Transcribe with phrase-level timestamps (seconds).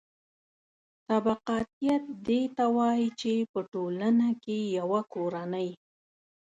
[1.09, 5.69] طبقاتیت دې ته وايي چې په ټولنه کې یوه کورنۍ